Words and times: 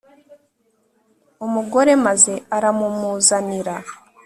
Umugore 1.45 1.91
maze 2.05 2.33
aramumuzanira 2.55 3.75